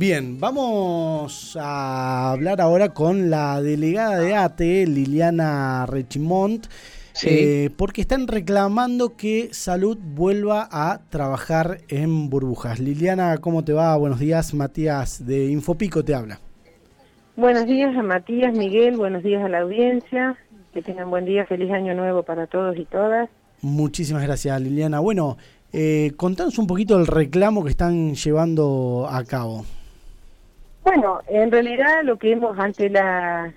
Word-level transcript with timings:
Bien, 0.00 0.40
vamos 0.40 1.58
a 1.60 2.32
hablar 2.32 2.62
ahora 2.62 2.94
con 2.94 3.28
la 3.28 3.60
delegada 3.60 4.18
de 4.18 4.34
ATE, 4.34 4.86
Liliana 4.86 5.84
Rechimont, 5.84 6.68
eh, 7.26 7.68
porque 7.76 8.00
están 8.00 8.26
reclamando 8.26 9.14
que 9.18 9.50
Salud 9.52 9.98
vuelva 10.02 10.66
a 10.72 11.02
trabajar 11.10 11.82
en 11.88 12.30
burbujas. 12.30 12.80
Liliana, 12.80 13.36
¿cómo 13.42 13.62
te 13.62 13.74
va? 13.74 13.94
Buenos 13.98 14.20
días, 14.20 14.54
Matías 14.54 15.26
de 15.26 15.50
Infopico 15.50 16.02
te 16.02 16.14
habla. 16.14 16.40
Buenos 17.36 17.66
días 17.66 17.94
a 17.94 18.02
Matías, 18.02 18.56
Miguel, 18.56 18.96
buenos 18.96 19.22
días 19.22 19.44
a 19.44 19.50
la 19.50 19.58
audiencia, 19.58 20.34
que 20.72 20.80
tengan 20.80 21.10
buen 21.10 21.26
día, 21.26 21.44
feliz 21.44 21.70
año 21.72 21.92
nuevo 21.92 22.22
para 22.22 22.46
todos 22.46 22.74
y 22.78 22.86
todas. 22.86 23.28
Muchísimas 23.60 24.22
gracias, 24.22 24.58
Liliana. 24.62 25.00
Bueno, 25.00 25.36
eh, 25.74 26.12
contanos 26.16 26.58
un 26.58 26.66
poquito 26.66 26.98
el 26.98 27.06
reclamo 27.06 27.62
que 27.62 27.68
están 27.68 28.14
llevando 28.14 29.06
a 29.06 29.22
cabo. 29.24 29.66
Bueno, 30.82 31.20
en 31.28 31.50
realidad 31.50 32.02
lo 32.04 32.18
que 32.18 32.32
hemos 32.32 32.58
ante 32.58 32.88
la 32.90 33.52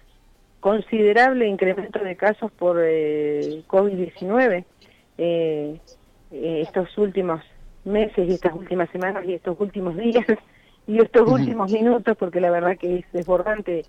considerable 0.59 1.47
incremento 1.47 1.99
de 1.99 2.15
casos 2.15 2.51
por 2.51 2.79
eh, 2.81 3.63
COVID-19 3.67 4.63
eh, 5.17 5.79
eh, 6.31 6.61
estos 6.61 6.97
últimos 6.97 7.41
meses 7.85 8.29
y 8.29 8.33
estas 8.33 8.53
últimas 8.53 8.89
semanas 8.91 9.25
y 9.25 9.33
estos 9.33 9.59
últimos 9.59 9.97
días 9.97 10.25
y 10.87 10.99
estos 10.99 11.29
últimos 11.29 11.71
minutos, 11.71 12.15
porque 12.17 12.39
la 12.39 12.49
verdad 12.49 12.77
que 12.77 12.99
es 12.99 13.05
desbordante 13.11 13.85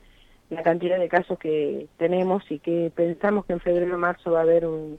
la 0.51 0.62
cantidad 0.62 0.98
de 0.98 1.09
casos 1.09 1.39
que 1.39 1.87
tenemos 1.97 2.42
y 2.51 2.59
que 2.59 2.92
pensamos 2.95 3.47
que 3.47 3.55
en 3.55 3.61
febrero 3.61 3.95
o 3.95 3.98
marzo 3.98 4.33
va 4.33 4.41
a 4.41 4.42
haber 4.42 4.66
un 4.66 4.98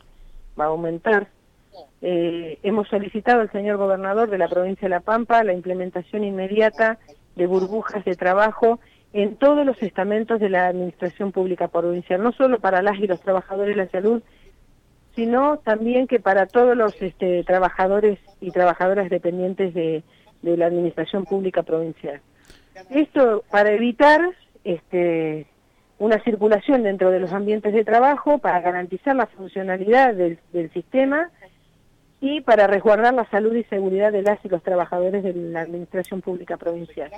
va 0.59 0.65
a 0.65 0.67
aumentar. 0.67 1.27
Eh, 2.01 2.57
hemos 2.63 2.87
solicitado 2.87 3.41
al 3.41 3.51
señor 3.51 3.77
gobernador 3.77 4.29
de 4.29 4.37
la 4.37 4.47
provincia 4.47 4.85
de 4.85 4.95
La 4.95 5.01
Pampa 5.01 5.43
la 5.43 5.53
implementación 5.53 6.23
inmediata 6.23 6.97
de 7.35 7.47
burbujas 7.47 8.03
de 8.05 8.15
trabajo 8.15 8.79
en 9.13 9.37
todos 9.37 9.65
los 9.65 9.81
estamentos 9.81 10.39
de 10.39 10.49
la 10.49 10.67
administración 10.67 11.31
pública 11.31 11.69
provincial, 11.69 12.21
no 12.21 12.33
solo 12.33 12.59
para 12.59 12.81
las 12.81 12.99
y 12.99 13.07
los 13.07 13.21
trabajadores 13.21 13.75
de 13.75 13.83
la 13.83 13.89
salud, 13.89 14.21
sino 15.15 15.57
también 15.57 16.07
que 16.07 16.19
para 16.19 16.45
todos 16.47 16.75
los 16.75 17.01
este, 17.01 17.43
trabajadores 17.45 18.19
y 18.41 18.51
trabajadoras 18.51 19.09
dependientes 19.09 19.73
de, 19.73 20.03
la 20.41 20.67
administración 20.67 21.25
pública 21.25 21.63
provincial. 21.63 22.21
Esto 22.91 23.43
para 23.49 23.71
evitar 23.71 24.21
este, 24.63 25.47
una 25.97 26.21
circulación 26.23 26.83
dentro 26.83 27.09
de 27.09 27.19
los 27.19 27.31
ambientes 27.31 27.73
de 27.73 27.83
trabajo, 27.83 28.37
para 28.37 28.59
garantizar 28.61 29.15
la 29.15 29.25
funcionalidad 29.25 30.13
del, 30.13 30.37
del 30.53 30.71
sistema 30.71 31.31
y 32.21 32.41
para 32.41 32.67
resguardar 32.67 33.13
la 33.13 33.29
salud 33.29 33.53
y 33.55 33.63
seguridad 33.65 34.11
de 34.11 34.21
las 34.21 34.43
y 34.43 34.49
los 34.49 34.63
trabajadores 34.63 35.23
de 35.23 35.33
la 35.33 35.61
Administración 35.61 36.21
Pública 36.21 36.57
Provincial. 36.57 37.11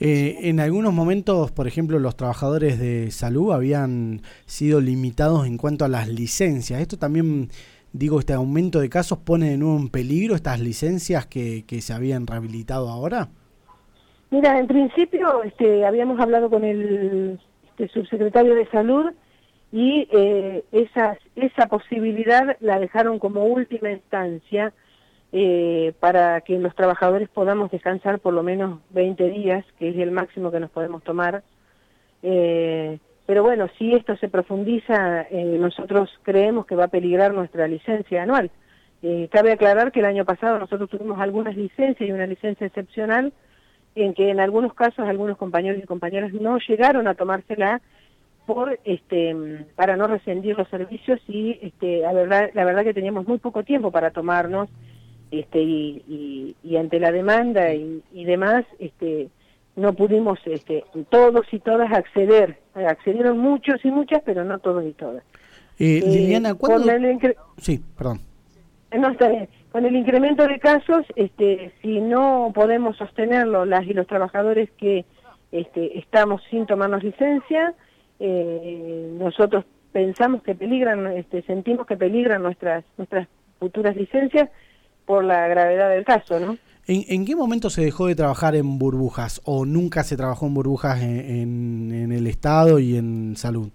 Eh, 0.00 0.38
en 0.42 0.60
algunos 0.60 0.92
momentos, 0.92 1.52
por 1.52 1.66
ejemplo, 1.66 1.98
los 1.98 2.16
trabajadores 2.16 2.78
de 2.78 3.10
salud 3.10 3.52
habían 3.52 4.22
sido 4.46 4.80
limitados 4.80 5.46
en 5.46 5.56
cuanto 5.56 5.84
a 5.84 5.88
las 5.88 6.08
licencias. 6.08 6.80
Esto 6.80 6.98
también, 6.98 7.50
digo, 7.92 8.18
este 8.18 8.32
aumento 8.32 8.80
de 8.80 8.88
casos 8.88 9.18
pone 9.18 9.50
de 9.50 9.58
nuevo 9.58 9.78
en 9.78 9.88
peligro 9.88 10.34
estas 10.34 10.60
licencias 10.60 11.26
que, 11.26 11.64
que 11.66 11.80
se 11.80 11.92
habían 11.92 12.26
rehabilitado 12.26 12.88
ahora. 12.88 13.28
Mira, 14.30 14.58
en 14.58 14.66
principio 14.66 15.42
este, 15.44 15.84
habíamos 15.86 16.18
hablado 16.18 16.48
con 16.50 16.64
el 16.64 17.38
este, 17.68 17.88
subsecretario 17.88 18.54
de 18.54 18.66
Salud 18.68 19.12
y 19.72 20.06
eh, 20.12 20.64
esa, 20.70 21.16
esa 21.34 21.66
posibilidad 21.66 22.56
la 22.60 22.78
dejaron 22.78 23.18
como 23.18 23.44
última 23.44 23.90
instancia 23.90 24.72
eh, 25.32 25.94
para 25.98 26.42
que 26.42 26.58
los 26.58 26.74
trabajadores 26.74 27.30
podamos 27.30 27.70
descansar 27.70 28.18
por 28.18 28.34
lo 28.34 28.42
menos 28.42 28.80
20 28.90 29.30
días, 29.30 29.64
que 29.78 29.88
es 29.88 29.96
el 29.96 30.10
máximo 30.10 30.50
que 30.50 30.60
nos 30.60 30.70
podemos 30.70 31.02
tomar. 31.02 31.42
Eh, 32.22 32.98
pero 33.24 33.42
bueno, 33.42 33.68
si 33.78 33.94
esto 33.94 34.14
se 34.16 34.28
profundiza, 34.28 35.22
eh, 35.22 35.56
nosotros 35.58 36.10
creemos 36.22 36.66
que 36.66 36.76
va 36.76 36.84
a 36.84 36.88
peligrar 36.88 37.32
nuestra 37.32 37.66
licencia 37.66 38.24
anual. 38.24 38.50
Eh, 39.02 39.28
cabe 39.32 39.52
aclarar 39.52 39.90
que 39.90 40.00
el 40.00 40.06
año 40.06 40.24
pasado 40.24 40.58
nosotros 40.58 40.90
tuvimos 40.90 41.18
algunas 41.18 41.56
licencias 41.56 42.08
y 42.08 42.12
una 42.12 42.26
licencia 42.26 42.66
excepcional 42.66 43.32
en 43.94 44.14
que 44.14 44.30
en 44.30 44.38
algunos 44.38 44.74
casos 44.74 45.08
algunos 45.08 45.38
compañeros 45.38 45.82
y 45.82 45.86
compañeras 45.86 46.32
no 46.32 46.58
llegaron 46.58 47.08
a 47.08 47.14
tomársela 47.14 47.80
por 48.54 48.78
este 48.84 49.66
para 49.74 49.96
no 49.96 50.06
rescindir 50.06 50.56
los 50.56 50.68
servicios 50.68 51.20
y 51.28 51.58
este 51.62 52.00
la 52.00 52.12
verdad 52.12 52.50
la 52.54 52.64
verdad 52.64 52.84
que 52.84 52.94
teníamos 52.94 53.26
muy 53.26 53.38
poco 53.38 53.62
tiempo 53.62 53.90
para 53.90 54.10
tomarnos 54.10 54.68
este 55.30 55.62
y, 55.62 56.54
y, 56.62 56.76
ante 56.76 57.00
la 57.00 57.10
demanda 57.10 57.72
y, 57.72 58.02
y, 58.12 58.24
demás 58.24 58.66
este 58.78 59.28
no 59.76 59.94
pudimos 59.94 60.38
este 60.44 60.84
todos 61.08 61.46
y 61.52 61.58
todas 61.58 61.90
acceder. 61.90 62.58
Accedieron 62.74 63.38
muchos 63.38 63.82
y 63.84 63.90
muchas 63.90 64.22
pero 64.24 64.44
no 64.44 64.58
todos 64.58 64.84
y 64.84 64.92
todas. 64.92 65.24
Eh, 65.78 65.98
eh 65.98 66.02
Liliana 66.06 66.54
¿cuándo? 66.54 66.92
sí 67.56 67.80
perdón. 67.96 68.20
Eh, 68.90 68.98
no 68.98 69.08
está 69.08 69.28
bien. 69.28 69.48
Con 69.70 69.86
el 69.86 69.96
incremento 69.96 70.46
de 70.46 70.58
casos 70.58 71.06
este 71.16 71.72
si 71.80 72.00
no 72.00 72.52
podemos 72.54 72.98
sostenerlo 72.98 73.64
las 73.64 73.86
y 73.86 73.94
los 73.94 74.06
trabajadores 74.06 74.70
que 74.72 75.06
este 75.50 75.98
estamos 75.98 76.42
sin 76.50 76.66
tomarnos 76.66 77.02
licencia 77.02 77.74
eh, 78.18 79.10
nosotros 79.18 79.64
pensamos 79.92 80.42
que 80.42 80.54
peligran, 80.54 81.06
este, 81.16 81.42
sentimos 81.42 81.86
que 81.86 81.96
peligran 81.96 82.42
nuestras, 82.42 82.84
nuestras 82.96 83.28
futuras 83.58 83.94
licencias 83.96 84.48
por 85.06 85.24
la 85.24 85.46
gravedad 85.48 85.90
del 85.90 86.04
caso, 86.04 86.40
¿no? 86.40 86.56
¿En, 86.86 87.04
¿En, 87.08 87.24
qué 87.24 87.36
momento 87.36 87.70
se 87.70 87.82
dejó 87.82 88.06
de 88.06 88.16
trabajar 88.16 88.56
en 88.56 88.78
burbujas 88.78 89.40
o 89.44 89.64
nunca 89.64 90.02
se 90.02 90.16
trabajó 90.16 90.46
en 90.46 90.54
burbujas 90.54 91.00
en, 91.00 91.92
en, 91.92 92.12
el 92.12 92.26
Estado 92.26 92.80
y 92.80 92.96
en 92.96 93.36
salud? 93.36 93.70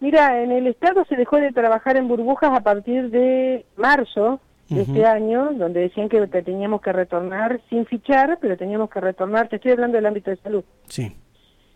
Mira, 0.00 0.42
en 0.42 0.52
el 0.52 0.66
Estado 0.66 1.04
se 1.06 1.16
dejó 1.16 1.36
de 1.36 1.52
trabajar 1.52 1.96
en 1.96 2.08
burbujas 2.08 2.50
a 2.52 2.62
partir 2.62 3.10
de 3.10 3.64
marzo 3.76 4.40
de 4.68 4.82
este 4.82 5.04
año, 5.04 5.52
donde 5.54 5.80
decían 5.80 6.08
que 6.08 6.24
teníamos 6.28 6.80
que 6.80 6.92
retornar 6.92 7.60
sin 7.68 7.86
fichar, 7.86 8.38
pero 8.40 8.56
teníamos 8.56 8.88
que 8.88 9.00
retornar, 9.00 9.48
te 9.48 9.56
estoy 9.56 9.72
hablando 9.72 9.96
del 9.96 10.06
ámbito 10.06 10.30
de 10.30 10.36
salud. 10.36 10.64
Sí 10.86 11.12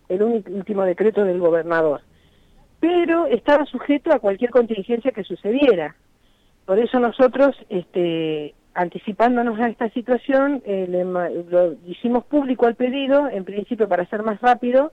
el 0.08 0.22
último 0.22 0.84
decreto 0.84 1.24
del 1.24 1.38
gobernador. 1.38 2.00
Pero 2.80 3.26
estaba 3.26 3.64
sujeto 3.66 4.12
a 4.12 4.18
cualquier 4.18 4.50
contingencia 4.50 5.12
que 5.12 5.24
sucediera. 5.24 5.96
Por 6.66 6.78
eso 6.78 6.98
nosotros, 6.98 7.56
este, 7.68 8.54
anticipándonos 8.74 9.58
a 9.60 9.68
esta 9.68 9.88
situación, 9.90 10.62
eh, 10.66 10.86
le, 10.88 11.04
lo 11.04 11.74
hicimos 11.86 12.24
público 12.24 12.66
al 12.66 12.74
pedido, 12.74 13.28
en 13.28 13.44
principio 13.44 13.88
para 13.88 14.06
ser 14.06 14.22
más 14.22 14.40
rápido, 14.40 14.92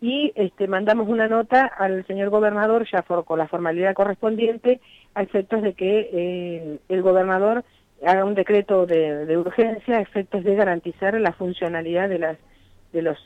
y 0.00 0.32
este, 0.34 0.66
mandamos 0.66 1.08
una 1.08 1.28
nota 1.28 1.66
al 1.66 2.06
señor 2.06 2.30
gobernador, 2.30 2.86
ya 2.90 3.02
for, 3.02 3.24
con 3.24 3.38
la 3.38 3.48
formalidad 3.48 3.94
correspondiente, 3.94 4.80
a 5.14 5.22
efectos 5.22 5.62
de 5.62 5.74
que 5.74 6.10
eh, 6.12 6.78
el 6.88 7.02
gobernador 7.02 7.64
haga 8.06 8.24
un 8.24 8.34
decreto 8.34 8.86
de, 8.86 9.26
de, 9.26 9.36
urgencia 9.36 9.98
a 9.98 10.00
efectos 10.00 10.42
de 10.42 10.54
garantizar 10.54 11.20
la 11.20 11.32
funcionalidad 11.32 12.08
de, 12.08 12.18
las, 12.18 12.38
de 12.92 13.02
los 13.02 13.18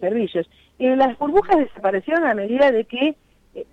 servicios. 0.00 0.48
Y 0.78 0.88
las 0.96 1.16
burbujas 1.18 1.58
desaparecieron 1.58 2.24
a 2.24 2.34
medida 2.34 2.70
de 2.72 2.84
que 2.84 3.14
eh, 3.54 3.66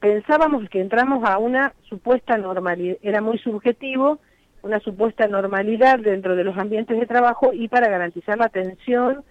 pensábamos 0.00 0.68
que 0.70 0.80
entramos 0.80 1.22
a 1.28 1.38
una 1.38 1.74
supuesta 1.88 2.36
normalidad, 2.38 2.96
era 3.02 3.20
muy 3.20 3.38
subjetivo, 3.38 4.18
una 4.62 4.80
supuesta 4.80 5.28
normalidad 5.28 5.98
dentro 5.98 6.34
de 6.34 6.44
los 6.44 6.56
ambientes 6.56 6.98
de 6.98 7.06
trabajo 7.06 7.52
y 7.52 7.68
para 7.68 7.88
garantizar 7.88 8.38
la 8.38 8.46
atención 8.46 9.24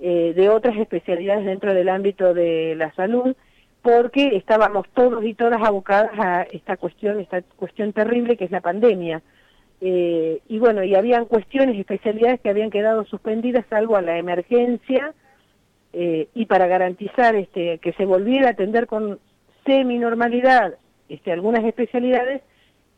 eh, 0.00 0.32
de 0.34 0.48
otras 0.48 0.76
especialidades 0.76 1.44
dentro 1.44 1.74
del 1.74 1.88
ámbito 1.88 2.32
de 2.32 2.74
la 2.76 2.92
salud, 2.94 3.34
porque 3.82 4.36
estábamos 4.36 4.86
todos 4.94 5.24
y 5.24 5.34
todas 5.34 5.60
abocadas 5.62 6.12
a 6.18 6.42
esta 6.42 6.76
cuestión, 6.76 7.20
esta 7.20 7.42
cuestión 7.56 7.92
terrible 7.92 8.36
que 8.36 8.44
es 8.44 8.50
la 8.50 8.60
pandemia. 8.60 9.22
Eh, 9.80 10.40
y 10.48 10.58
bueno, 10.58 10.82
y 10.82 10.94
habían 10.94 11.26
cuestiones, 11.26 11.78
especialidades 11.78 12.40
que 12.40 12.48
habían 12.48 12.70
quedado 12.70 13.04
suspendidas 13.04 13.64
salvo 13.68 13.96
a 13.96 14.02
la 14.02 14.18
emergencia, 14.18 15.14
eh, 15.92 16.28
y 16.34 16.46
para 16.46 16.66
garantizar 16.66 17.34
este, 17.34 17.78
que 17.78 17.92
se 17.94 18.04
volviera 18.04 18.48
a 18.48 18.52
atender 18.52 18.86
con 18.86 19.18
semi-normalidad 19.64 20.74
este, 21.08 21.32
algunas 21.32 21.64
especialidades, 21.64 22.42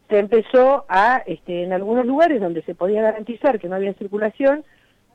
se 0.09 0.19
empezó 0.19 0.85
a, 0.89 1.23
este, 1.27 1.63
en 1.63 1.73
algunos 1.73 2.05
lugares 2.05 2.41
donde 2.41 2.63
se 2.63 2.75
podía 2.75 3.03
garantizar 3.03 3.61
que 3.61 3.69
no 3.69 3.77
había 3.77 3.95
circulación, 3.95 4.65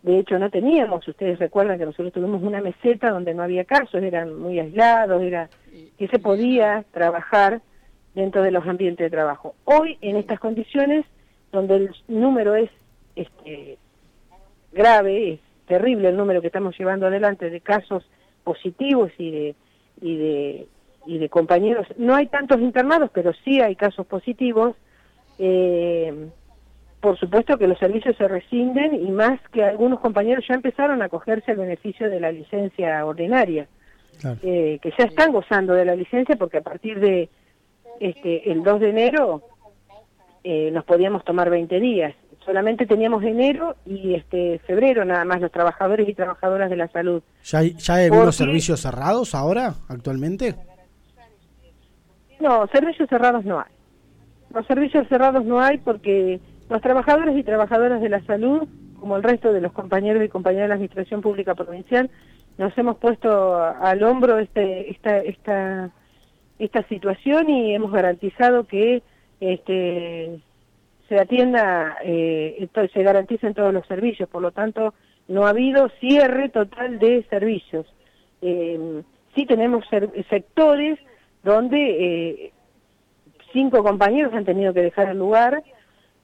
de 0.04 0.20
hecho 0.20 0.40
no 0.40 0.50
teníamos, 0.50 1.06
ustedes 1.08 1.40
recuerdan 1.40 1.78
que 1.78 1.86
nosotros 1.86 2.14
tuvimos 2.14 2.42
una 2.44 2.62
meseta 2.62 3.10
donde 3.10 3.34
no 3.34 3.44
había 3.44 3.66
casos, 3.66 4.02
eran 4.02 4.40
muy 4.40 4.60
aislados, 4.60 5.22
era 5.22 5.50
que 5.98 6.08
se 6.08 6.20
podía 6.20 6.86
trabajar 6.92 7.62
dentro 8.14 8.42
de 8.42 8.52
los 8.52 8.66
ambientes 8.66 9.06
de 9.06 9.10
trabajo. 9.10 9.56
Hoy, 9.66 9.98
en 10.02 10.16
estas 10.16 10.40
condiciones, 10.40 11.06
donde 11.52 11.76
el 11.76 11.96
número 12.08 12.56
es 12.56 12.70
este, 13.16 13.78
grave, 14.72 15.34
es 15.34 15.40
terrible 15.66 16.10
el 16.10 16.18
número 16.18 16.42
que 16.42 16.48
estamos 16.48 16.78
llevando 16.78 17.08
adelante 17.08 17.50
de 17.50 17.62
casos 17.62 18.04
positivos 18.44 19.12
y 19.18 19.32
de, 19.32 19.56
y 20.02 20.18
de, 20.18 20.68
y 21.06 21.18
de 21.18 21.30
compañeros. 21.30 21.88
No 21.98 22.16
hay 22.16 22.28
tantos 22.28 22.60
internados, 22.62 23.10
pero 23.14 23.34
sí 23.44 23.62
hay 23.62 23.76
casos 23.76 24.06
positivos. 24.06 24.76
Eh, 25.40 26.30
por 27.06 27.20
supuesto 27.20 27.58
que 27.58 27.68
los 27.68 27.78
servicios 27.78 28.16
se 28.18 28.28
rescinden 28.28 28.96
y 28.96 29.12
más 29.12 29.40
que 29.52 29.64
algunos 29.64 30.00
compañeros 30.00 30.44
ya 30.48 30.56
empezaron 30.56 31.02
a 31.02 31.06
acogerse 31.06 31.52
al 31.52 31.58
beneficio 31.58 32.10
de 32.10 32.20
la 32.20 32.32
licencia 32.32 33.06
ordinaria, 33.06 33.68
eh, 34.42 34.80
que 34.82 34.94
ya 34.98 35.06
están 35.06 35.32
gozando 35.32 35.74
de 35.74 35.86
la 35.86 35.96
licencia 35.96 36.36
porque 36.36 36.58
a 36.58 36.62
partir 36.62 37.00
de 37.00 37.30
este 38.00 38.52
el 38.52 38.64
2 38.64 38.80
de 38.80 38.90
enero 38.90 39.44
eh, 40.44 40.72
nos 40.72 40.84
podíamos 40.84 41.24
tomar 41.24 41.50
20 41.50 41.80
días. 41.80 42.16
Solamente 42.46 42.86
teníamos 42.86 43.24
enero 43.24 43.76
y 43.86 44.14
este 44.14 44.60
febrero 44.60 45.04
nada 45.04 45.26
más 45.26 45.42
los 45.42 45.52
trabajadores 45.52 46.08
y 46.08 46.14
trabajadoras 46.14 46.70
de 46.70 46.76
la 46.76 46.88
salud. 46.90 47.24
¿Ya 47.44 47.60
hay, 47.60 47.74
ya 47.74 47.96
hay 47.96 48.06
algunos 48.06 48.36
servicios 48.36 48.80
cerrados 48.82 49.34
ahora, 49.34 49.74
actualmente? 49.90 50.56
No, 52.40 52.68
servicios 52.68 53.10
cerrados 53.10 53.44
no 53.46 53.60
hay. 53.60 53.72
Los 54.54 54.68
servicios 54.68 55.08
cerrados 55.08 55.44
no 55.44 55.60
hay 55.60 55.80
porque 55.80 56.40
los 56.70 56.82
trabajadores 56.82 57.36
y 57.36 57.44
trabajadoras 57.44 58.00
de 58.00 58.10
la 58.10 58.24
salud, 58.26 58.68
como 59.00 59.18
el 59.18 59.24
resto 59.24 59.52
de 59.52 59.62
los 59.62 59.72
compañeros 59.72 60.24
y 60.24 60.30
compañeras 60.30 60.66
de 60.66 60.70
la 60.70 60.76
Administración 60.76 61.22
Pública 61.22 61.56
Provincial, 61.56 62.12
nos 62.58 62.78
hemos 62.78 62.98
puesto 62.98 63.58
al 63.58 64.04
hombro 64.04 64.38
este, 64.38 64.92
esta, 64.92 65.18
esta, 65.18 65.90
esta 66.60 66.88
situación 66.88 67.50
y 67.50 67.74
hemos 67.74 67.92
garantizado 67.92 68.66
que 68.66 69.02
este, 69.40 70.40
se 71.08 71.20
atienda, 71.20 71.98
eh, 72.04 72.68
se 72.94 73.04
garanticen 73.04 73.54
todos 73.54 73.74
los 73.74 73.86
servicios. 73.88 74.28
Por 74.30 74.42
lo 74.42 74.52
tanto, 74.52 74.94
no 75.28 75.46
ha 75.46 75.50
habido 75.50 75.90
cierre 76.00 76.50
total 76.50 77.00
de 77.00 77.24
servicios. 77.30 77.86
Eh, 78.42 79.02
sí 79.36 79.46
tenemos 79.46 79.86
sectores 80.30 81.00
donde 81.44 81.78
eh, 81.78 82.52
cinco 83.54 83.84
compañeros 83.84 84.34
han 84.34 84.46
tenido 84.46 84.74
que 84.74 84.82
dejar 84.82 85.10
el 85.10 85.20
lugar 85.20 85.64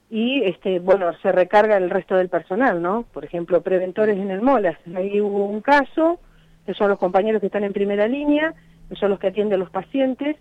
y 0.10 0.44
este 0.44 0.80
bueno 0.80 1.12
se 1.22 1.32
recarga 1.32 1.78
el 1.78 1.90
resto 1.90 2.16
del 2.16 2.28
personal 2.28 2.82
no 2.82 3.06
por 3.14 3.24
ejemplo 3.24 3.62
preventores 3.62 4.18
en 4.18 4.30
el 4.30 4.42
Molas 4.42 4.78
ahí 4.94 5.22
hubo 5.22 5.46
un 5.46 5.62
caso 5.62 6.20
que 6.66 6.74
son 6.74 6.90
los 6.90 7.00
compañeros 7.00 7.40
que 7.40 7.46
están 7.46 7.64
en 7.64 7.72
primera 7.72 8.08
línea 8.08 8.54
que 8.90 8.96
son 8.98 9.10
los 9.10 9.20
que 9.20 9.28
atienden 9.28 9.56
a 9.56 9.64
los 9.64 9.70
pacientes 9.70 10.36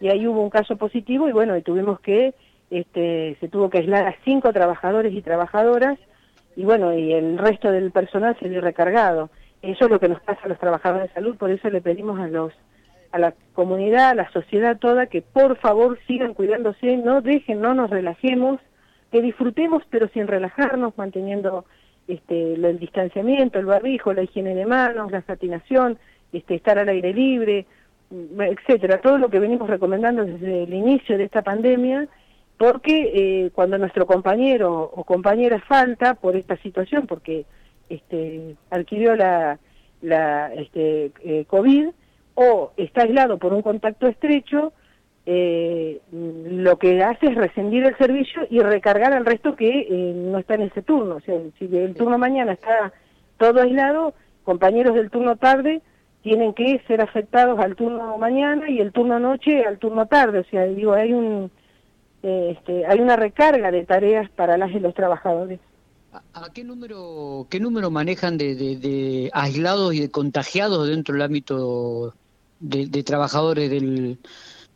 y 0.00 0.08
ahí 0.08 0.26
hubo 0.26 0.42
un 0.42 0.50
caso 0.50 0.76
positivo 0.76 1.28
y 1.28 1.32
bueno 1.32 1.56
y 1.56 1.62
tuvimos 1.62 2.00
que 2.00 2.34
este 2.72 3.36
se 3.38 3.48
tuvo 3.48 3.70
que 3.70 3.78
aislar 3.78 4.06
a 4.06 4.16
cinco 4.24 4.52
trabajadores 4.52 5.12
y 5.12 5.22
trabajadoras 5.22 5.98
y 6.56 6.64
bueno 6.64 6.94
y 6.94 7.12
el 7.12 7.38
resto 7.38 7.70
del 7.70 7.90
personal 7.90 8.36
se 8.40 8.48
vio 8.48 8.60
recargado. 8.60 9.30
Eso 9.60 9.84
es 9.84 9.90
lo 9.90 10.00
que 10.00 10.08
nos 10.08 10.20
pasa 10.22 10.40
a 10.42 10.48
los 10.48 10.58
trabajadores 10.58 11.08
de 11.08 11.14
salud 11.14 11.36
por 11.36 11.50
eso 11.50 11.68
le 11.70 11.80
pedimos 11.80 12.18
a 12.18 12.28
los 12.28 12.52
a 13.12 13.18
la 13.18 13.34
comunidad, 13.52 14.10
a 14.10 14.14
la 14.14 14.30
sociedad 14.30 14.78
toda, 14.78 15.06
que 15.06 15.20
por 15.20 15.58
favor 15.58 15.98
sigan 16.06 16.32
cuidándose, 16.32 16.96
no 16.96 17.20
dejen, 17.20 17.60
no 17.60 17.74
nos 17.74 17.90
relajemos, 17.90 18.58
que 19.10 19.20
disfrutemos 19.20 19.82
pero 19.90 20.08
sin 20.08 20.26
relajarnos, 20.26 20.96
manteniendo 20.96 21.66
este, 22.08 22.54
el 22.54 22.78
distanciamiento, 22.78 23.58
el 23.58 23.66
barbijo, 23.66 24.14
la 24.14 24.22
higiene 24.22 24.54
de 24.54 24.64
manos, 24.64 25.12
la 25.12 25.20
satinación, 25.22 25.98
este, 26.32 26.54
estar 26.54 26.78
al 26.78 26.88
aire 26.88 27.12
libre, 27.12 27.66
etcétera, 28.10 29.00
todo 29.00 29.18
lo 29.18 29.28
que 29.28 29.38
venimos 29.38 29.68
recomendando 29.68 30.24
desde 30.24 30.64
el 30.64 30.72
inicio 30.72 31.18
de 31.18 31.24
esta 31.24 31.42
pandemia, 31.42 32.08
porque 32.62 33.10
eh, 33.12 33.50
cuando 33.52 33.76
nuestro 33.76 34.06
compañero 34.06 34.82
o 34.94 35.02
compañera 35.02 35.58
falta 35.58 36.14
por 36.14 36.36
esta 36.36 36.56
situación, 36.58 37.08
porque 37.08 37.44
este, 37.88 38.54
adquirió 38.70 39.16
la, 39.16 39.58
la 40.00 40.54
este, 40.54 41.10
eh, 41.24 41.44
COVID, 41.48 41.88
o 42.34 42.70
está 42.76 43.02
aislado 43.02 43.38
por 43.38 43.52
un 43.52 43.62
contacto 43.62 44.06
estrecho, 44.06 44.72
eh, 45.26 46.00
lo 46.12 46.78
que 46.78 47.02
hace 47.02 47.26
es 47.26 47.34
rescindir 47.34 47.82
el 47.82 47.98
servicio 47.98 48.46
y 48.48 48.60
recargar 48.60 49.12
al 49.12 49.26
resto 49.26 49.56
que 49.56 49.80
eh, 49.80 50.12
no 50.14 50.38
está 50.38 50.54
en 50.54 50.62
ese 50.62 50.82
turno. 50.82 51.16
O 51.16 51.20
sea, 51.20 51.34
si 51.58 51.64
el 51.76 51.96
turno 51.96 52.16
mañana 52.16 52.52
está 52.52 52.92
todo 53.38 53.60
aislado, 53.60 54.14
compañeros 54.44 54.94
del 54.94 55.10
turno 55.10 55.34
tarde 55.34 55.82
tienen 56.22 56.54
que 56.54 56.80
ser 56.86 57.00
afectados 57.00 57.58
al 57.58 57.74
turno 57.74 58.16
mañana 58.18 58.70
y 58.70 58.78
el 58.78 58.92
turno 58.92 59.18
noche 59.18 59.64
al 59.64 59.80
turno 59.80 60.06
tarde. 60.06 60.38
O 60.38 60.44
sea, 60.44 60.62
digo, 60.66 60.92
hay 60.92 61.12
un 61.12 61.50
este, 62.22 62.86
hay 62.86 63.00
una 63.00 63.16
recarga 63.16 63.70
de 63.70 63.84
tareas 63.84 64.30
para 64.30 64.56
las 64.56 64.70
y 64.70 64.80
los 64.80 64.94
trabajadores. 64.94 65.60
¿A, 66.12 66.50
qué 66.52 66.62
número 66.62 67.46
qué 67.48 67.58
número 67.58 67.90
manejan 67.90 68.36
de, 68.36 68.54
de 68.54 69.30
aislados 69.32 69.94
y 69.94 70.00
de 70.00 70.10
contagiados 70.10 70.88
dentro 70.88 71.14
del 71.14 71.22
ámbito 71.22 72.14
de, 72.60 73.02
trabajadores 73.02 73.70
del, 73.70 74.18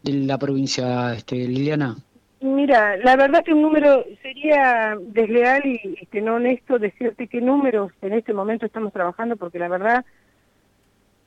de 0.02 0.12
la 0.12 0.38
provincia, 0.38 1.14
este, 1.14 1.36
Liliana? 1.36 1.96
Mira, 2.40 2.96
la 2.98 3.16
verdad 3.16 3.44
que 3.44 3.54
un 3.54 3.62
número 3.62 4.04
sería 4.22 4.96
desleal 5.00 5.64
y 5.64 5.96
este, 6.00 6.20
no 6.20 6.34
honesto 6.34 6.78
decirte 6.78 7.28
qué 7.28 7.40
números 7.40 7.92
en 8.02 8.12
este 8.12 8.34
momento 8.34 8.66
estamos 8.66 8.92
trabajando, 8.92 9.36
porque 9.36 9.58
la 9.58 9.68
verdad 9.68 10.04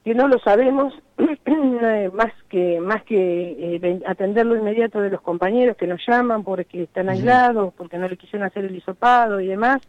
que 0.04 0.13
no 0.13 0.28
lo 0.28 0.40
sabemos, 0.40 0.94
más 2.13 2.34
que 2.50 2.80
más 2.80 3.04
que 3.04 3.75
eh, 3.75 4.00
atender 4.07 4.46
lo 4.46 4.56
inmediato 4.56 5.01
de 5.01 5.10
los 5.10 5.22
compañeros 5.22 5.78
que 5.78 5.88
nos 5.88 6.01
llaman 6.07 6.44
porque 6.44 6.84
están 6.84 7.10
aislados, 7.10 7.74
porque 7.75 7.98
no 7.98 8.07
le 8.07 8.18
quisieron 8.18 8.48
hacer 8.48 8.66
el 8.66 8.75
hisopado 8.75 9.40
y 9.40 9.48
demás. 9.48 9.81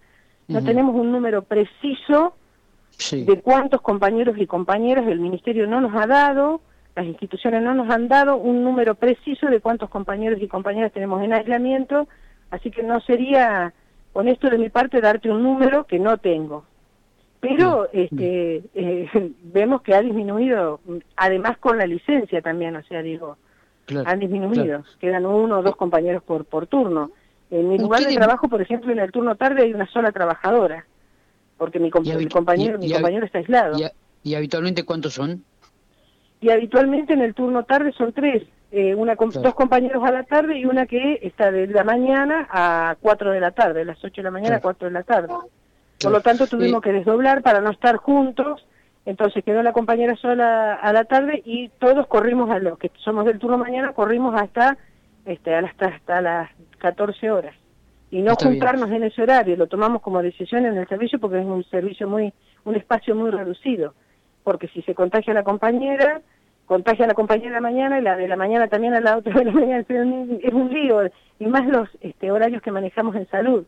No 0.49 0.65
tenemos 0.65 0.97
un 0.97 1.13
número 1.13 1.43
preciso 1.43 2.35
de 3.09 3.41
cuántos 3.41 3.81
compañeros 3.83 4.37
y 4.37 4.47
compañeras 4.47 5.07
el 5.07 5.21
Ministerio 5.21 5.67
no 5.67 5.81
nos 5.81 5.95
ha 5.95 6.07
dado, 6.07 6.61
las 6.97 7.07
instituciones 7.07 7.63
no 7.63 7.73
nos 7.75 7.89
han 7.89 8.09
dado 8.09 8.37
un 8.37 8.65
número 8.65 8.97
preciso 8.97 9.47
de 9.47 9.61
cuántos 9.61 9.89
compañeros 9.89 10.41
y 10.43 10.49
compañeras 10.49 10.93
tenemos 10.93 11.23
en 11.23 11.33
aislamiento, 11.33 12.09
así 12.51 12.71
que 12.71 12.83
no 12.83 13.01
sería 13.01 13.73
honesto 14.13 14.51
de 14.51 14.59
mi 14.59 14.71
parte 14.71 15.01
darte 15.01 15.31
un 15.31 15.43
número 15.43 15.87
que 15.87 15.99
no 15.99 16.19
tengo. 16.19 16.65
Pero 17.41 17.89
este, 17.93 18.63
eh, 18.75 19.09
vemos 19.43 19.83
que 19.83 19.95
ha 19.95 20.03
disminuido, 20.03 20.81
además 21.17 21.59
con 21.59 21.79
la 21.79 21.87
licencia 21.87 22.43
también, 22.43 22.77
o 22.77 22.83
sea, 22.85 23.03
digo, 23.03 23.39
han 24.05 24.21
disminuido, 24.21 24.85
quedan 25.01 25.27
uno 25.27 25.59
o 25.59 25.63
dos 25.63 25.77
compañeros 25.77 26.23
por, 26.23 26.45
por 26.45 26.67
turno. 26.67 27.11
En 27.51 27.69
mi 27.69 27.79
lugar 27.79 28.03
de 28.03 28.15
trabajo, 28.15 28.49
por 28.49 28.63
ejemplo, 28.63 28.93
en 28.93 29.01
el 29.01 29.11
turno 29.11 29.35
tarde 29.35 29.63
hay 29.63 29.75
una 29.75 29.87
sola 29.89 30.13
trabajadora 30.13 30.85
porque 31.61 31.79
mi, 31.79 31.91
compañero 31.91 32.79
mi 32.79 32.91
compañero 32.91 33.27
está 33.27 33.37
aislado. 33.37 33.77
Y, 34.23 34.35
habitualmente 34.35 34.85
cuántos 34.85 35.13
son? 35.13 35.45
Y 36.41 36.49
habitualmente 36.49 37.13
en 37.13 37.21
el 37.21 37.35
turno 37.35 37.65
tarde 37.65 37.93
son 37.93 38.15
tres, 38.15 38.45
eh, 38.73 38.95
una 38.95 39.15
dos 39.15 39.55
compañeros 39.55 40.03
a 40.03 40.11
la 40.11 40.23
tarde 40.23 40.59
y 40.59 40.65
una 40.65 40.87
que 40.87 41.19
está 41.21 41.51
de 41.51 41.67
la 41.67 41.85
mañana 41.85 42.49
a 42.51 42.97
cuatro 42.99 43.31
de 43.31 43.41
la 43.41 43.51
tarde, 43.51 43.81
de 43.81 43.85
las 43.85 44.03
ocho 44.03 44.17
de 44.17 44.23
la 44.23 44.31
mañana 44.31 44.57
a 44.57 44.61
cuatro 44.61 44.89
de 44.89 44.95
la 44.95 45.03
tarde. 45.03 45.35
Por 46.01 46.13
lo 46.13 46.21
tanto 46.21 46.47
tuvimos 46.47 46.81
que 46.81 46.93
desdoblar 46.93 47.43
para 47.43 47.61
no 47.61 47.71
estar 47.71 47.97
juntos, 47.97 48.67
entonces 49.05 49.45
quedó 49.45 49.63
la 49.63 49.73
compañera 49.73 50.17
sola 50.17 50.75
a 50.75 50.93
la 50.93 51.05
tarde 51.05 51.43
y 51.45 51.69
todos 51.79 52.07
corrimos 52.07 52.51
a 52.51 52.59
los 52.59 52.79
que 52.79 52.91
somos 53.05 53.25
del 53.25 53.39
turno 53.39 53.59
mañana, 53.59 53.93
corrimos 53.93 54.41
hasta, 54.41 54.79
este, 55.27 55.55
hasta, 55.55 55.87
hasta 55.87 56.21
las 56.21 56.51
14 56.79 57.31
horas. 57.31 57.55
Y 58.11 58.23
no 58.23 58.35
juntarnos 58.35 58.91
en 58.91 59.05
ese 59.05 59.23
horario, 59.23 59.57
lo 59.57 59.69
tomamos 59.69 60.03
como 60.03 60.23
decisión 60.23 60.67
en 60.67 60.77
el 60.77 60.89
servicio 60.89 61.21
porque 61.21 61.39
es 61.39 61.47
un 61.47 61.65
servicio 61.65 62.09
muy, 62.09 62.33
un 62.65 62.75
espacio 62.75 63.15
muy 63.15 63.31
reducido, 63.31 63.95
porque 64.43 64.69
si 64.69 64.83
se 64.83 64.95
contagia 64.95 65.33
la 65.33 65.45
compañera, 65.45 66.21
contagia 66.67 67.05
a 67.05 67.09
la 67.09 67.15
compañera 67.15 67.51
de 67.51 67.55
la 67.57 67.61
mañana 67.61 67.99
y 67.99 68.03
la 68.03 68.17
de 68.17 68.27
la 68.27 68.37
mañana 68.37 68.69
también 68.69 68.95
a 68.95 69.01
la 69.01 69.17
otra 69.17 69.35
de 69.35 69.45
la 69.45 69.53
mañana, 69.61 69.85
es 69.89 70.53
un 70.53 70.71
lío, 70.73 71.03
y 71.39 71.47
más 71.47 71.67
los 71.67 71.89
este, 72.01 72.33
horarios 72.33 72.63
que 72.63 72.73
manejamos 72.73 73.15
en 73.15 73.29
salud. 73.29 73.65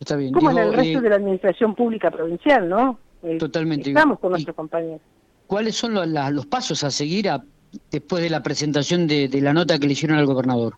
Está 0.00 0.16
bien. 0.16 0.32
Como 0.32 0.50
en 0.50 0.58
el 0.58 0.72
resto 0.72 0.98
eh, 0.98 1.02
de 1.02 1.08
la 1.08 1.16
administración 1.16 1.74
pública 1.74 2.10
provincial, 2.10 2.68
¿no? 2.68 2.98
Eh, 3.22 3.38
totalmente. 3.38 3.90
Estamos 3.90 4.18
con 4.18 4.32
nuestros 4.32 4.54
compañeros. 4.54 5.00
¿Cuáles 5.46 5.76
son 5.76 5.94
los, 5.94 6.06
los 6.06 6.46
pasos 6.46 6.82
a 6.84 6.90
seguir 6.90 7.28
después 7.90 8.22
de 8.22 8.30
la 8.30 8.42
presentación 8.42 9.06
de 9.06 9.28
la 9.40 9.52
nota 9.52 9.78
que 9.78 9.86
le 9.86 9.92
hicieron 9.92 10.18
al 10.18 10.26
gobernador? 10.26 10.74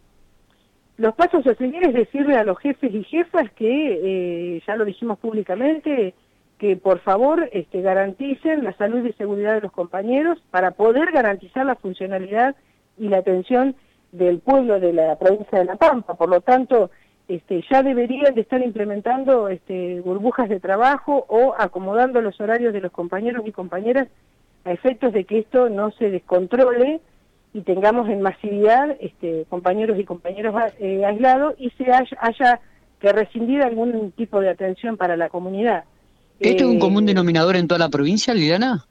Los 0.99 1.15
pasos 1.15 1.47
a 1.47 1.55
seguir 1.55 1.85
es 1.85 1.95
decirle 1.95 2.37
a 2.37 2.43
los 2.43 2.59
jefes 2.59 2.93
y 2.93 3.05
jefas 3.05 3.49
que, 3.53 4.57
eh, 4.57 4.63
ya 4.67 4.75
lo 4.75 4.85
dijimos 4.85 5.17
públicamente, 5.21 6.13
que 6.59 6.77
por 6.77 6.99
favor 6.99 7.49
este, 7.53 7.83
garanticen 7.83 8.65
la 8.65 8.77
salud 8.77 9.07
y 9.07 9.13
seguridad 9.13 9.55
de 9.55 9.61
los 9.61 9.71
compañeros 9.71 10.43
para 10.51 10.73
poder 10.73 11.13
garantizar 11.13 11.65
la 11.65 11.77
funcionalidad 11.77 12.57
y 12.99 13.07
la 13.09 13.19
atención 13.19 13.77
del 14.11 14.41
pueblo 14.41 14.81
de 14.81 14.93
la 14.93 15.17
provincia 15.17 15.61
de 15.61 15.67
La 15.67 15.77
Pampa. 15.77 16.15
Por 16.15 16.31
lo 16.31 16.41
tanto, 16.41 16.91
este, 17.29 17.63
ya 17.71 17.83
deberían 17.83 18.35
de 18.35 18.41
estar 18.41 18.63
implementando 18.63 19.49
este, 19.49 20.01
burbujas 20.01 20.49
de 20.49 20.61
trabajo 20.61 21.27
o 21.29 21.55
acomodando 21.59 22.23
los 22.23 22.41
horarios 22.41 22.73
de 22.73 22.81
los 22.81 22.91
compañeros 22.91 23.47
y 23.47 23.53
compañeras 23.53 24.09
a 24.65 24.73
efectos 24.73 25.13
de 25.13 25.25
que 25.25 25.41
esto 25.41 25.69
no 25.69 25.91
se 25.93 26.11
descontrole 26.11 27.01
y 27.53 27.61
tengamos 27.61 28.09
en 28.09 28.23
masividad 28.23 28.97
este, 29.01 29.45
compañeros 29.51 29.99
y 29.99 30.05
compañeros 30.05 30.55
eh, 30.79 31.05
aislados 31.05 31.55
y 31.59 31.71
se 31.71 31.85
haya, 31.93 32.61
que 32.99 33.13
rescindir 33.13 33.63
algún 33.63 34.11
tipo 34.13 34.41
de 34.41 34.49
atención 34.49 34.97
para 34.97 35.17
la 35.17 35.29
comunidad. 35.29 35.85
¿Esto 36.41 36.65
es 36.65 36.71
un 36.71 36.81
común 36.81 37.05
eh, 37.05 37.09
denominador 37.09 37.57
en 37.57 37.69
toda 37.69 37.79
la 37.79 37.89
provincia, 37.91 38.35
Liliana? 38.35 38.87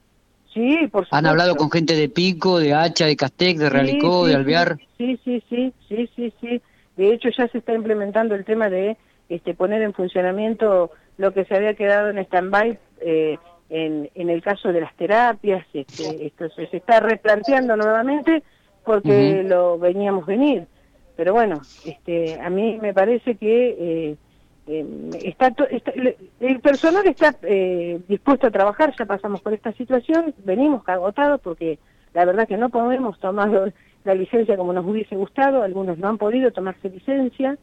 Sí, 0.54 0.76
por 0.90 1.04
supuesto. 1.04 1.16
¿Han 1.16 1.26
hablado 1.26 1.56
con 1.56 1.70
gente 1.70 1.94
de 1.94 2.08
Pico, 2.08 2.58
de 2.58 2.72
Hacha, 2.72 3.04
de 3.04 3.16
Castec, 3.16 3.58
de 3.58 3.68
Realicó, 3.68 4.26
de 4.26 4.34
Alvear? 4.34 4.78
Sí, 4.96 5.18
sí, 5.24 5.42
sí, 5.50 5.72
sí, 5.88 6.08
sí, 6.16 6.32
sí. 6.40 6.62
De 6.98 7.14
hecho 7.14 7.28
ya 7.30 7.46
se 7.48 7.58
está 7.58 7.72
implementando 7.72 8.34
el 8.34 8.44
tema 8.44 8.68
de 8.68 8.96
este, 9.28 9.54
poner 9.54 9.82
en 9.82 9.94
funcionamiento 9.94 10.90
lo 11.16 11.32
que 11.32 11.44
se 11.44 11.54
había 11.54 11.74
quedado 11.74 12.10
en 12.10 12.18
stand-by 12.18 12.76
eh, 13.00 13.38
en, 13.70 14.10
en, 14.16 14.30
el 14.30 14.42
caso 14.42 14.72
de 14.72 14.80
las 14.80 14.94
terapias, 14.96 15.64
este, 15.72 16.26
esto 16.26 16.48
se, 16.50 16.68
está 16.76 16.98
replanteando 16.98 17.76
nuevamente 17.76 18.42
porque 18.84 19.44
lo 19.44 19.78
veníamos 19.78 20.26
venir. 20.26 20.66
Pero 21.14 21.34
bueno, 21.34 21.60
este, 21.84 22.40
a 22.40 22.50
mí 22.50 22.78
me 22.80 22.92
parece 22.92 23.36
que 23.36 23.76
eh, 23.78 24.16
eh, 24.66 25.10
está, 25.22 25.54
el 26.40 26.60
personal 26.60 27.06
está 27.06 27.36
eh, 27.42 28.00
dispuesto 28.08 28.48
a 28.48 28.50
trabajar, 28.50 28.92
ya 28.98 29.06
pasamos 29.06 29.40
por 29.40 29.52
esta 29.54 29.72
situación, 29.72 30.34
venimos 30.44 30.82
agotados 30.88 31.40
porque 31.42 31.78
la 32.12 32.24
verdad 32.24 32.48
que 32.48 32.56
no 32.56 32.70
podemos 32.70 33.20
tomar 33.20 33.72
la 34.08 34.14
licencia 34.14 34.56
como 34.56 34.72
nos 34.72 34.86
hubiese 34.86 35.16
gustado, 35.16 35.62
algunos 35.62 35.98
no 35.98 36.08
han 36.08 36.16
podido 36.16 36.50
tomarse 36.50 36.88
licencia, 36.88 37.58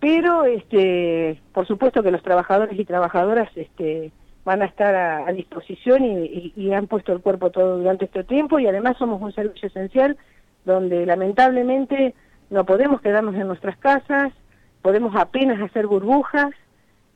pero 0.00 0.44
este, 0.44 1.38
por 1.52 1.66
supuesto 1.66 2.02
que 2.02 2.10
los 2.10 2.22
trabajadores 2.22 2.78
y 2.78 2.86
trabajadoras 2.86 3.50
este, 3.54 4.12
van 4.46 4.62
a 4.62 4.64
estar 4.64 4.94
a, 4.94 5.30
disposición 5.32 6.04
y, 6.04 6.72
han 6.72 6.86
puesto 6.86 7.12
el 7.12 7.20
cuerpo 7.20 7.50
todo 7.50 7.76
durante 7.78 8.06
este 8.06 8.24
tiempo 8.24 8.58
y 8.58 8.66
además 8.66 8.96
somos 8.96 9.20
un 9.20 9.32
servicio 9.32 9.68
esencial 9.68 10.16
donde 10.64 11.04
lamentablemente 11.04 12.14
no 12.48 12.64
podemos 12.64 13.02
quedarnos 13.02 13.34
en 13.34 13.46
nuestras 13.46 13.76
casas, 13.76 14.32
podemos 14.80 15.14
apenas 15.16 15.60
hacer 15.60 15.86
burbujas. 15.86 16.50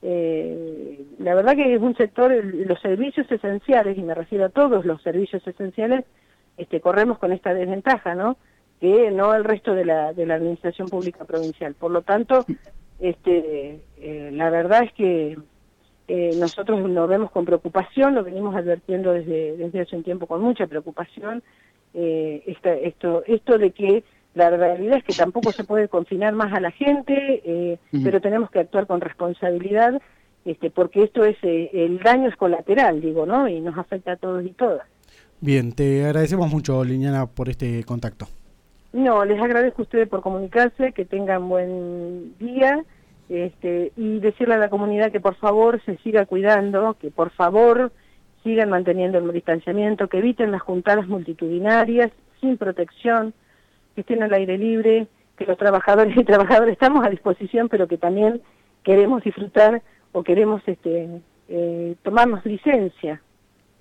Eh, 0.02 1.06
la 1.18 1.34
verdad 1.34 1.56
que 1.56 1.74
es 1.74 1.80
un 1.80 1.96
sector, 1.96 2.30
los 2.44 2.80
servicios 2.80 3.30
esenciales, 3.32 3.96
y 3.96 4.02
me 4.02 4.14
refiero 4.14 4.44
a 4.44 4.50
todos 4.50 4.84
los 4.84 5.00
servicios 5.02 5.46
esenciales, 5.46 6.04
este, 6.58 6.80
corremos 6.80 7.18
con 7.18 7.32
esta 7.32 7.54
desventaja, 7.54 8.14
¿no? 8.14 8.36
Que 8.80 9.10
no 9.10 9.34
el 9.34 9.44
resto 9.44 9.74
de 9.74 9.84
la, 9.84 10.12
de 10.12 10.26
la 10.26 10.34
administración 10.34 10.88
pública 10.88 11.24
provincial. 11.24 11.74
Por 11.74 11.90
lo 11.90 12.02
tanto, 12.02 12.44
este, 13.00 13.80
eh, 13.96 14.30
la 14.32 14.50
verdad 14.50 14.84
es 14.84 14.92
que 14.92 15.38
eh, 16.08 16.30
nosotros 16.38 16.88
lo 16.88 17.06
vemos 17.06 17.30
con 17.30 17.44
preocupación, 17.44 18.14
lo 18.14 18.24
venimos 18.24 18.54
advirtiendo 18.54 19.12
desde, 19.12 19.56
desde 19.56 19.80
hace 19.80 19.96
un 19.96 20.02
tiempo 20.02 20.26
con 20.26 20.42
mucha 20.42 20.66
preocupación, 20.66 21.42
eh, 21.94 22.42
esto, 22.82 23.22
esto 23.26 23.58
de 23.58 23.70
que 23.70 24.04
la 24.34 24.50
realidad 24.50 24.98
es 24.98 25.04
que 25.04 25.14
tampoco 25.14 25.52
se 25.52 25.64
puede 25.64 25.88
confinar 25.88 26.32
más 26.34 26.52
a 26.52 26.60
la 26.60 26.70
gente, 26.70 27.42
eh, 27.44 27.78
pero 28.04 28.20
tenemos 28.20 28.50
que 28.50 28.60
actuar 28.60 28.86
con 28.86 29.00
responsabilidad, 29.00 30.00
este, 30.44 30.70
porque 30.70 31.02
esto 31.02 31.24
es, 31.24 31.36
eh, 31.42 31.70
el 31.72 31.98
daño 31.98 32.28
es 32.28 32.36
colateral, 32.36 33.00
digo, 33.00 33.26
¿no? 33.26 33.48
Y 33.48 33.60
nos 33.60 33.76
afecta 33.76 34.12
a 34.12 34.16
todos 34.16 34.44
y 34.44 34.50
todas. 34.50 34.86
Bien, 35.40 35.72
te 35.72 36.04
agradecemos 36.04 36.50
mucho, 36.50 36.82
Liliana, 36.82 37.26
por 37.26 37.48
este 37.48 37.84
contacto. 37.84 38.26
No, 38.92 39.24
les 39.24 39.40
agradezco 39.40 39.82
a 39.82 39.84
ustedes 39.84 40.08
por 40.08 40.22
comunicarse, 40.22 40.92
que 40.92 41.04
tengan 41.04 41.48
buen 41.48 42.36
día 42.38 42.84
este, 43.28 43.92
y 43.96 44.18
decirle 44.18 44.54
a 44.54 44.58
la 44.58 44.70
comunidad 44.70 45.12
que 45.12 45.20
por 45.20 45.36
favor 45.36 45.80
se 45.84 45.96
siga 45.98 46.26
cuidando, 46.26 46.96
que 47.00 47.10
por 47.10 47.30
favor 47.30 47.92
sigan 48.42 48.70
manteniendo 48.70 49.18
el 49.18 49.32
distanciamiento, 49.32 50.08
que 50.08 50.18
eviten 50.18 50.50
las 50.50 50.62
juntadas 50.62 51.06
multitudinarias 51.06 52.10
sin 52.40 52.56
protección, 52.56 53.34
que 53.94 54.00
estén 54.00 54.22
al 54.22 54.32
aire 54.32 54.58
libre, 54.58 55.06
que 55.36 55.46
los 55.46 55.58
trabajadores 55.58 56.16
y 56.16 56.24
trabajadoras 56.24 56.72
estamos 56.72 57.04
a 57.06 57.10
disposición, 57.10 57.68
pero 57.68 57.86
que 57.86 57.98
también 57.98 58.40
queremos 58.82 59.22
disfrutar 59.22 59.82
o 60.12 60.22
queremos 60.22 60.62
este, 60.66 61.20
eh, 61.48 61.94
tomarnos 62.02 62.44
licencia. 62.44 63.20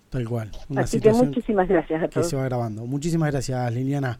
Tal 0.10 0.28
cual. 0.28 0.52
Así 0.76 1.02
que 1.02 1.12
muchísimas 1.12 1.68
gracias 1.68 2.04
a 2.04 2.08
todos. 2.08 2.26
Que 2.26 2.30
se 2.30 2.36
va 2.36 2.46
grabando. 2.46 2.86
Muchísimas 2.86 3.32
gracias, 3.32 3.74
Liliana. 3.74 4.18